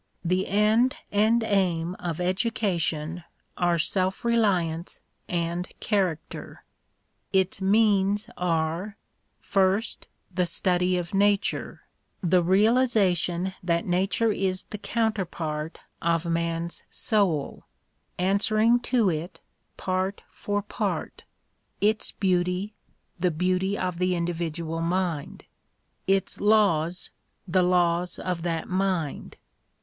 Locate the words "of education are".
1.99-3.77